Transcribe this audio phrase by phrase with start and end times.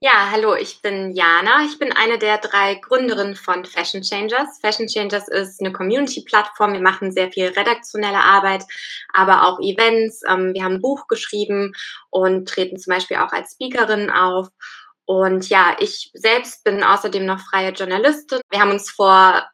[0.00, 1.64] Ja, hallo, ich bin Jana.
[1.64, 4.58] Ich bin eine der drei Gründerinnen von Fashion Changers.
[4.60, 6.74] Fashion Changers ist eine Community-Plattform.
[6.74, 8.64] Wir machen sehr viel redaktionelle Arbeit,
[9.14, 10.20] aber auch Events.
[10.28, 11.72] Ähm, wir haben ein Buch geschrieben
[12.10, 14.48] und treten zum Beispiel auch als Speakerin auf.
[15.06, 18.40] Und ja, ich selbst bin außerdem noch freie Journalistin.
[18.50, 19.48] Wir haben uns vor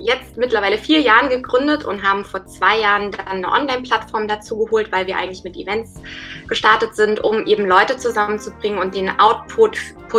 [0.00, 4.92] jetzt mittlerweile vier Jahren gegründet und haben vor zwei Jahren dann eine Online-Plattform dazu geholt,
[4.92, 6.00] weil wir eigentlich mit Events
[6.46, 9.76] gestartet sind, um eben Leute zusammenzubringen und den Output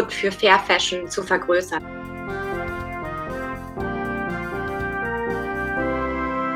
[0.09, 1.81] für Fair Fashion zu vergrößern.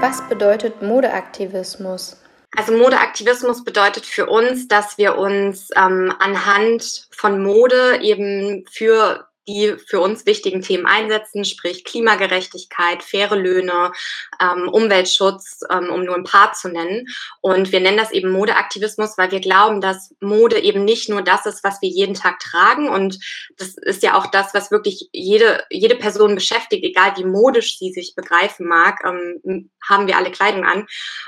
[0.01, 2.21] Was bedeutet Modeaktivismus?
[2.57, 9.75] Also Modeaktivismus bedeutet für uns, dass wir uns ähm, anhand von Mode eben für die
[9.87, 13.91] für uns wichtigen Themen einsetzen, sprich Klimagerechtigkeit, faire Löhne,
[14.39, 17.07] ähm, Umweltschutz, ähm, um nur ein paar zu nennen.
[17.41, 21.45] Und wir nennen das eben Modeaktivismus, weil wir glauben, dass Mode eben nicht nur das
[21.45, 22.87] ist, was wir jeden Tag tragen.
[22.87, 23.19] Und
[23.57, 27.91] das ist ja auch das, was wirklich jede, jede Person beschäftigt, egal wie modisch sie
[27.91, 30.87] sich begreifen mag, ähm, haben wir alle Kleidung an.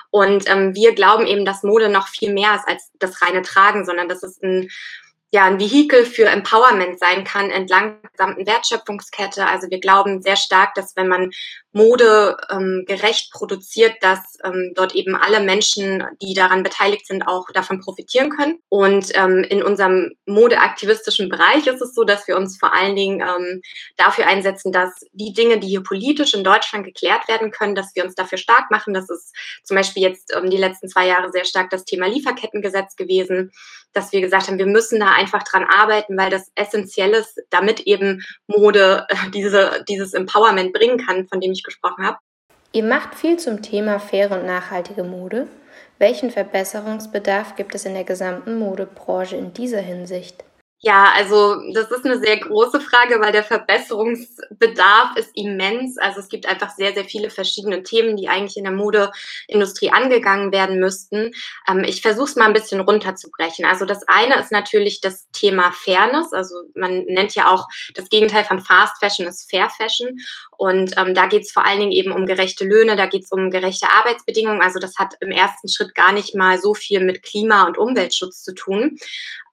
[0.10, 3.86] Und ähm, wir glauben eben, dass Mode noch viel mehr ist als das reine Tragen,
[3.86, 4.70] sondern das ist ein
[5.32, 9.46] ja ein Vehikel für Empowerment sein kann entlang der gesamten Wertschöpfungskette.
[9.46, 11.32] Also wir glauben sehr stark, dass wenn man
[11.76, 17.48] Mode ähm, gerecht produziert, dass ähm, dort eben alle Menschen, die daran beteiligt sind, auch
[17.54, 18.60] davon profitieren können.
[18.70, 23.20] Und ähm, in unserem modeaktivistischen Bereich ist es so, dass wir uns vor allen Dingen
[23.20, 23.62] ähm,
[23.98, 28.06] dafür einsetzen, dass die Dinge, die hier politisch in Deutschland geklärt werden können, dass wir
[28.06, 28.94] uns dafür stark machen.
[28.94, 32.96] Das ist zum Beispiel jetzt ähm, die letzten zwei Jahre sehr stark das Thema Lieferkettengesetz
[32.96, 33.52] gewesen,
[33.92, 37.82] dass wir gesagt haben, wir müssen da einfach dran arbeiten, weil das essentiell ist, damit
[37.82, 42.18] eben Mode äh, diese, dieses Empowerment bringen kann, von dem ich gesprochen habe.
[42.72, 45.48] Ihr macht viel zum Thema faire und nachhaltige Mode.
[45.98, 50.44] Welchen Verbesserungsbedarf gibt es in der gesamten Modebranche in dieser Hinsicht?
[50.86, 55.98] Ja, also das ist eine sehr große Frage, weil der Verbesserungsbedarf ist immens.
[55.98, 60.52] Also es gibt einfach sehr, sehr viele verschiedene Themen, die eigentlich in der Modeindustrie angegangen
[60.52, 61.32] werden müssten.
[61.68, 63.66] Ähm, ich versuche es mal ein bisschen runterzubrechen.
[63.66, 66.34] Also das eine ist natürlich das Thema Fairness.
[66.34, 70.20] Also man nennt ja auch das Gegenteil von Fast Fashion ist Fair Fashion.
[70.56, 73.32] Und ähm, da geht es vor allen Dingen eben um gerechte Löhne, da geht es
[73.32, 74.62] um gerechte Arbeitsbedingungen.
[74.62, 78.44] Also das hat im ersten Schritt gar nicht mal so viel mit Klima- und Umweltschutz
[78.44, 79.00] zu tun.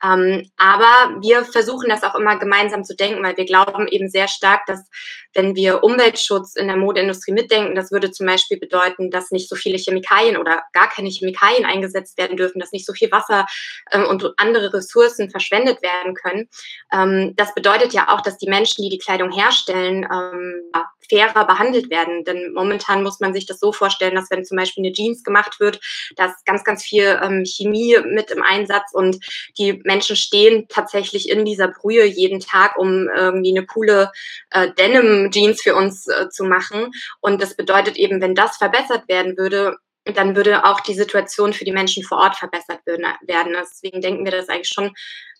[0.02, 4.28] Ähm, aber wir versuchen das auch immer gemeinsam zu denken, weil wir glauben eben sehr
[4.28, 4.88] stark, dass
[5.34, 9.56] wenn wir Umweltschutz in der Modeindustrie mitdenken, das würde zum Beispiel bedeuten, dass nicht so
[9.56, 13.46] viele Chemikalien oder gar keine Chemikalien eingesetzt werden dürfen, dass nicht so viel Wasser
[13.92, 16.48] ähm, und andere Ressourcen verschwendet werden können.
[16.92, 20.62] Ähm, das bedeutet ja auch, dass die Menschen, die die Kleidung herstellen, ähm,
[21.08, 22.24] fairer behandelt werden.
[22.24, 25.60] Denn momentan muss man sich das so vorstellen, dass wenn zum Beispiel eine Jeans gemacht
[25.60, 25.80] wird,
[26.16, 29.18] da ist ganz, ganz viel ähm, Chemie mit im Einsatz und
[29.58, 34.10] die Menschen stehen tatsächlich in dieser Brühe jeden Tag, um irgendwie eine coole
[34.50, 36.90] äh, Denim-Jeans für uns äh, zu machen.
[37.20, 41.64] Und das bedeutet eben, wenn das verbessert werden würde, dann würde auch die Situation für
[41.64, 43.54] die Menschen vor Ort verbessert werden.
[43.60, 44.92] Deswegen denken wir das eigentlich schon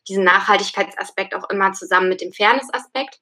[0.09, 3.19] diesen Nachhaltigkeitsaspekt auch immer zusammen mit dem Fairness-Aspekt.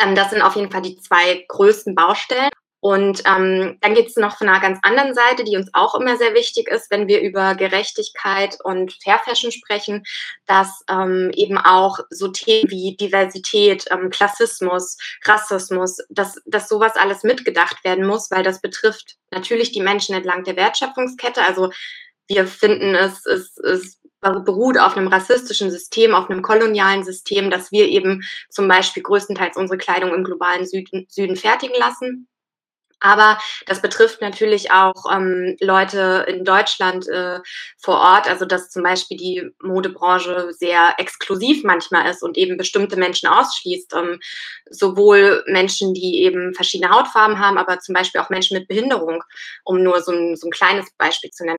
[0.00, 2.50] Ähm, das sind auf jeden Fall die zwei größten Baustellen.
[2.84, 6.18] Und ähm, dann geht es noch von einer ganz anderen Seite, die uns auch immer
[6.18, 10.04] sehr wichtig ist, wenn wir über Gerechtigkeit und Fair Fashion sprechen,
[10.44, 17.22] dass ähm, eben auch so Themen wie Diversität, ähm, Klassismus, Rassismus, dass, dass sowas alles
[17.22, 21.40] mitgedacht werden muss, weil das betrifft natürlich die Menschen entlang der Wertschöpfungskette.
[21.42, 21.70] Also
[22.28, 27.72] wir finden es, es, es beruht auf einem rassistischen System, auf einem kolonialen System, dass
[27.72, 28.20] wir eben
[28.50, 32.28] zum Beispiel größtenteils unsere Kleidung im globalen Süden, Süden fertigen lassen.
[33.04, 37.40] Aber das betrifft natürlich auch ähm, Leute in Deutschland äh,
[37.76, 42.96] vor Ort, also dass zum Beispiel die Modebranche sehr exklusiv manchmal ist und eben bestimmte
[42.96, 43.92] Menschen ausschließt.
[43.94, 44.20] Ähm,
[44.70, 49.22] sowohl Menschen, die eben verschiedene Hautfarben haben, aber zum Beispiel auch Menschen mit Behinderung,
[49.64, 51.58] um nur so ein, so ein kleines Beispiel zu nennen.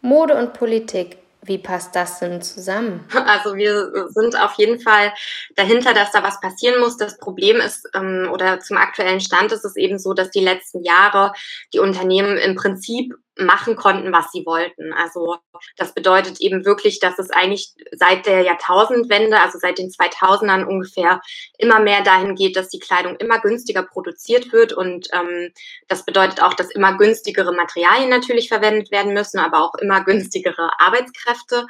[0.00, 1.18] Mode und Politik.
[1.46, 3.04] Wie passt das denn zusammen?
[3.26, 5.12] Also wir sind auf jeden Fall
[5.56, 6.96] dahinter, dass da was passieren muss.
[6.96, 10.82] Das Problem ist, ähm, oder zum aktuellen Stand ist es eben so, dass die letzten
[10.82, 11.32] Jahre
[11.72, 14.92] die Unternehmen im Prinzip machen konnten, was sie wollten.
[14.92, 15.36] Also
[15.76, 21.20] das bedeutet eben wirklich, dass es eigentlich seit der Jahrtausendwende, also seit den 2000ern ungefähr,
[21.58, 24.72] immer mehr dahin geht, dass die Kleidung immer günstiger produziert wird.
[24.72, 25.52] Und ähm,
[25.88, 30.70] das bedeutet auch, dass immer günstigere Materialien natürlich verwendet werden müssen, aber auch immer günstigere
[30.78, 31.66] Arbeitskräfte.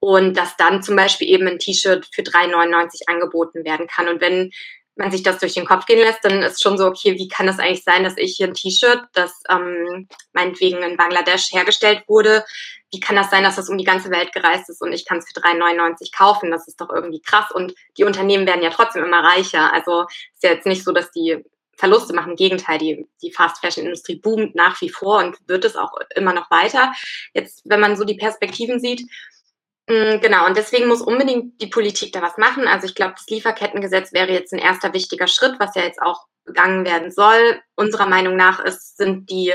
[0.00, 4.08] Und dass dann zum Beispiel eben ein T-Shirt für 3,99 angeboten werden kann.
[4.08, 4.50] Und wenn
[4.96, 7.48] man sich das durch den Kopf gehen lässt, dann ist schon so, okay, wie kann
[7.48, 12.44] es eigentlich sein, dass ich hier ein T-Shirt, das ähm, meinetwegen in Bangladesch hergestellt wurde,
[12.94, 15.18] wie kann das sein, dass das um die ganze Welt gereist ist und ich kann
[15.18, 16.52] es für 3,99 kaufen?
[16.52, 17.50] Das ist doch irgendwie krass.
[17.52, 19.72] Und die Unternehmen werden ja trotzdem immer reicher.
[19.72, 20.02] Also
[20.34, 21.44] ist ja jetzt nicht so, dass die
[21.76, 22.30] Verluste machen.
[22.30, 26.50] Im Gegenteil, die, die Fast-Fashion-Industrie boomt nach wie vor und wird es auch immer noch
[26.52, 26.92] weiter.
[27.32, 29.02] Jetzt, wenn man so die Perspektiven sieht,
[29.86, 32.66] Genau, und deswegen muss unbedingt die Politik da was machen.
[32.66, 36.26] Also ich glaube, das Lieferkettengesetz wäre jetzt ein erster wichtiger Schritt, was ja jetzt auch
[36.44, 37.60] begangen werden soll.
[37.74, 39.52] Unserer Meinung nach ist, sind die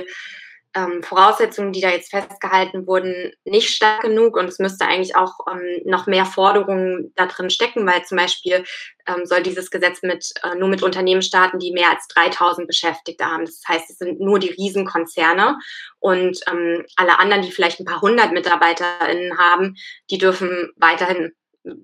[0.76, 5.40] ähm, Voraussetzungen, die da jetzt festgehalten wurden, nicht stark genug und es müsste eigentlich auch
[5.52, 8.64] ähm, noch mehr Forderungen da drin stecken, weil zum Beispiel
[9.08, 13.26] ähm, soll dieses Gesetz mit, äh, nur mit Unternehmen starten, die mehr als 3000 Beschäftigte
[13.26, 13.46] haben.
[13.46, 15.58] Das heißt, es sind nur die Riesenkonzerne
[16.00, 19.76] und ähm, alle anderen, die vielleicht ein paar hundert MitarbeiterInnen haben,
[20.12, 21.32] die dürfen weiterhin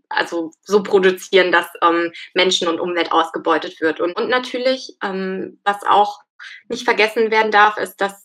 [0.10, 4.00] also so produzieren, dass ähm, Menschen und Umwelt ausgebeutet wird.
[4.00, 6.22] Und, und natürlich, ähm, was auch
[6.70, 8.25] nicht vergessen werden darf, ist, dass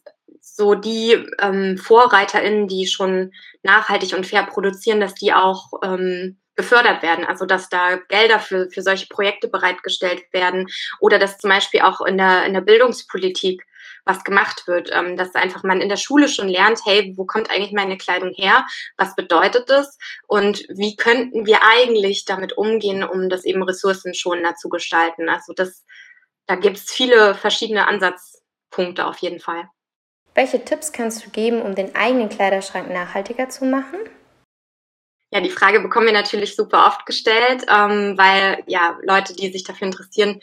[0.61, 7.03] so die ähm, VorreiterInnen, die schon nachhaltig und fair produzieren, dass die auch ähm, gefördert
[7.03, 7.25] werden.
[7.25, 10.67] Also dass da Gelder für, für solche Projekte bereitgestellt werden
[11.01, 13.65] oder dass zum Beispiel auch in der, in der Bildungspolitik
[14.05, 17.51] was gemacht wird, ähm, dass einfach man in der Schule schon lernt, hey, wo kommt
[17.51, 18.67] eigentlich meine Kleidung her?
[18.99, 19.97] Was bedeutet das?
[20.27, 25.31] Und wie könnten wir eigentlich damit umgehen, um das eben ressourcenschonender zu gestalten?
[25.31, 25.87] Also das,
[26.47, 29.65] da gibt es viele verschiedene Ansatzpunkte auf jeden Fall.
[30.41, 33.99] Welche Tipps kannst du geben, um den eigenen Kleiderschrank nachhaltiger zu machen?
[35.31, 39.65] Ja, die Frage bekommen wir natürlich super oft gestellt, ähm, weil ja Leute, die sich
[39.65, 40.41] dafür interessieren,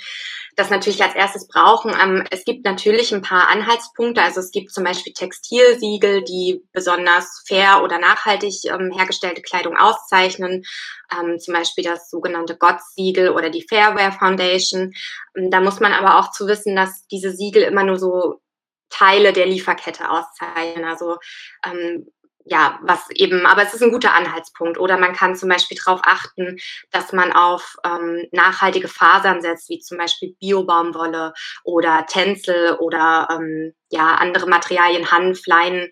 [0.56, 1.96] das natürlich als erstes brauchen.
[2.00, 4.22] Ähm, es gibt natürlich ein paar Anhaltspunkte.
[4.22, 10.64] Also es gibt zum Beispiel Textilsiegel, die besonders fair oder nachhaltig ähm, hergestellte Kleidung auszeichnen.
[11.12, 14.94] Ähm, zum Beispiel das sogenannte GOTS-Siegel oder die Fairwear Foundation.
[15.36, 18.42] Ähm, da muss man aber auch zu wissen, dass diese Siegel immer nur so
[18.90, 20.86] Teile der Lieferkette auszeichnen.
[20.86, 21.18] Also
[21.66, 22.08] ähm,
[22.50, 24.80] ja, was eben, aber es ist ein guter Anhaltspunkt.
[24.80, 26.58] Oder man kann zum Beispiel darauf achten,
[26.92, 33.74] dass man auf ähm, nachhaltige Fasern setzt, wie zum Beispiel Biobaumwolle oder Tencel oder ähm,
[33.90, 35.92] ja, andere Materialien, Hanf, Leinen,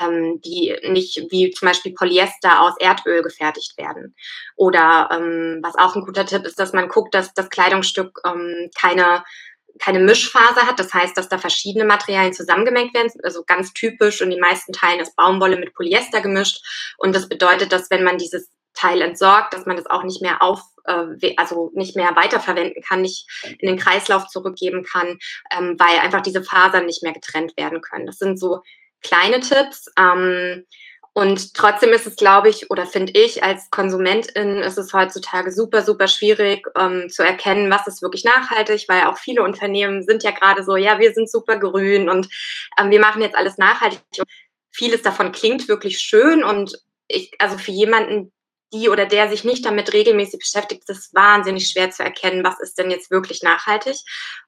[0.00, 4.14] ähm, die nicht wie zum Beispiel Polyester aus Erdöl gefertigt werden.
[4.56, 8.70] Oder ähm, was auch ein guter Tipp ist, dass man guckt, dass das Kleidungsstück ähm,
[8.78, 9.24] keine
[9.78, 10.78] keine Mischfaser hat.
[10.78, 13.10] Das heißt, dass da verschiedene Materialien zusammengemengt werden.
[13.22, 16.64] Also ganz typisch und in den meisten Teilen ist Baumwolle mit Polyester gemischt.
[16.98, 20.42] Und das bedeutet, dass wenn man dieses Teil entsorgt, dass man das auch nicht mehr
[20.42, 23.26] auf, äh, also nicht mehr weiterverwenden kann, nicht
[23.58, 25.18] in den Kreislauf zurückgeben kann,
[25.56, 28.06] ähm, weil einfach diese Fasern nicht mehr getrennt werden können.
[28.06, 28.62] Das sind so
[29.02, 29.86] kleine Tipps.
[29.98, 30.66] Ähm,
[31.16, 35.82] und trotzdem ist es, glaube ich, oder finde ich, als Konsumentin ist es heutzutage super,
[35.82, 40.32] super schwierig ähm, zu erkennen, was ist wirklich nachhaltig, weil auch viele Unternehmen sind ja
[40.32, 42.28] gerade so, ja, wir sind super grün und
[42.80, 44.00] ähm, wir machen jetzt alles nachhaltig.
[44.18, 44.28] Und
[44.72, 46.76] vieles davon klingt wirklich schön und
[47.06, 48.32] ich, also für jemanden,
[48.72, 52.58] die oder der sich nicht damit regelmäßig beschäftigt, ist es wahnsinnig schwer zu erkennen, was
[52.58, 53.98] ist denn jetzt wirklich nachhaltig.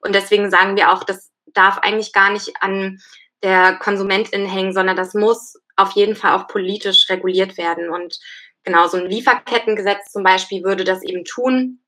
[0.01, 2.99] Und deswegen sagen wir auch, das darf eigentlich gar nicht an
[3.43, 7.89] der Konsumentin hängen, sondern das muss auf jeden Fall auch politisch reguliert werden.
[7.89, 8.19] Und
[8.63, 11.79] genau so ein Lieferkettengesetz zum Beispiel würde das eben tun,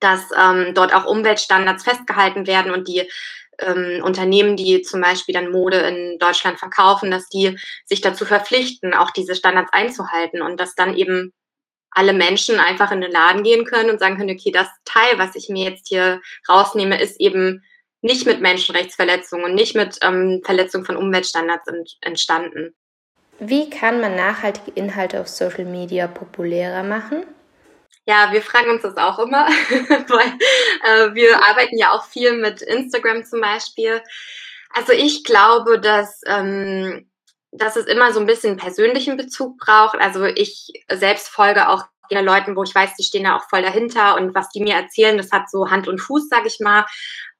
[0.00, 3.08] dass ähm, dort auch Umweltstandards festgehalten werden und die
[3.58, 8.94] ähm, Unternehmen, die zum Beispiel dann Mode in Deutschland verkaufen, dass die sich dazu verpflichten,
[8.94, 11.32] auch diese Standards einzuhalten und dass dann eben
[11.90, 15.36] alle Menschen einfach in den Laden gehen können und sagen können, okay, das Teil, was
[15.36, 17.62] ich mir jetzt hier rausnehme, ist eben
[18.04, 22.74] nicht mit Menschenrechtsverletzungen und nicht mit ähm, Verletzung von Umweltstandards ent entstanden.
[23.38, 27.24] Wie kann man nachhaltige Inhalte auf Social Media populärer machen?
[28.06, 29.46] Ja, wir fragen uns das auch immer,
[29.88, 30.32] weil
[30.84, 34.02] äh, wir arbeiten ja auch viel mit Instagram zum Beispiel.
[34.74, 37.10] Also ich glaube, dass, ähm,
[37.52, 39.98] dass es immer so ein bisschen persönlichen Bezug braucht.
[39.98, 44.16] Also ich selbst folge auch Leuten, wo ich weiß, die stehen da auch voll dahinter
[44.16, 46.86] und was die mir erzählen, das hat so Hand und Fuß, sag ich mal.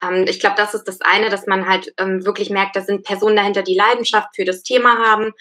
[0.03, 3.05] Ähm, ich glaube, das ist das eine, dass man halt ähm, wirklich merkt, da sind
[3.05, 5.33] Personen dahinter, die Leidenschaft für das Thema haben.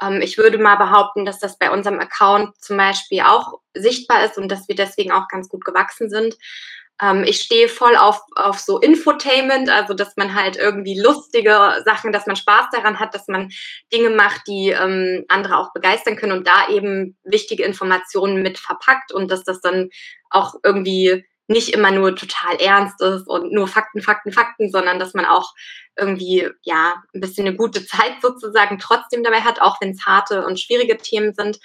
[0.00, 4.38] Ähm, ich würde mal behaupten, dass das bei unserem Account zum Beispiel auch sichtbar ist
[4.38, 6.36] und dass wir deswegen auch ganz gut gewachsen sind.
[7.02, 12.12] Ähm, ich stehe voll auf, auf so Infotainment, also dass man halt irgendwie lustige Sachen,
[12.12, 13.50] dass man Spaß daran hat, dass man
[13.92, 19.12] Dinge macht, die ähm, andere auch begeistern können und da eben wichtige Informationen mit verpackt
[19.12, 19.90] und dass das dann
[20.30, 25.12] auch irgendwie nicht immer nur total ernst ist und nur Fakten, Fakten, Fakten, sondern dass
[25.12, 25.52] man auch
[25.98, 30.46] irgendwie ja ein bisschen eine gute Zeit sozusagen trotzdem dabei hat, auch wenn es harte
[30.46, 31.58] und schwierige Themen sind.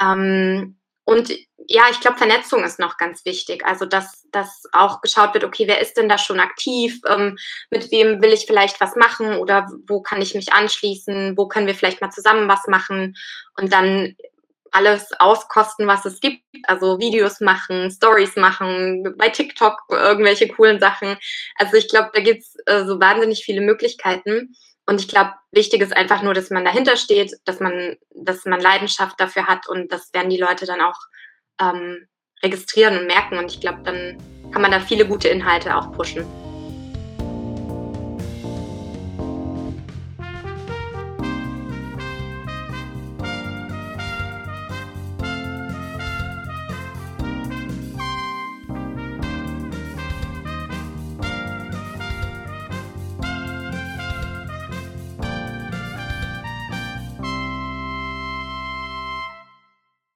[0.00, 1.32] Ähm, und
[1.66, 3.64] ja, ich glaube, Vernetzung ist noch ganz wichtig.
[3.64, 7.00] Also, dass, dass auch geschaut wird, okay, wer ist denn da schon aktiv?
[7.08, 7.36] Ähm,
[7.70, 9.36] mit wem will ich vielleicht was machen?
[9.38, 11.36] Oder wo kann ich mich anschließen?
[11.36, 13.16] Wo können wir vielleicht mal zusammen was machen?
[13.56, 14.14] Und dann
[14.74, 16.42] alles auskosten, was es gibt.
[16.64, 21.16] Also Videos machen, Stories machen, bei TikTok irgendwelche coolen Sachen.
[21.56, 24.54] Also ich glaube, da gibt's äh, so wahnsinnig viele Möglichkeiten.
[24.86, 28.60] Und ich glaube, wichtig ist einfach nur, dass man dahinter steht, dass man, dass man
[28.60, 30.98] Leidenschaft dafür hat und das werden die Leute dann auch
[31.60, 32.06] ähm,
[32.42, 33.38] registrieren und merken.
[33.38, 34.18] Und ich glaube, dann
[34.52, 36.24] kann man da viele gute Inhalte auch pushen.